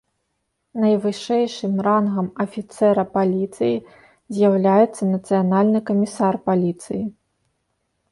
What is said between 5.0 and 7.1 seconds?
нацыянальны камісар паліцыі.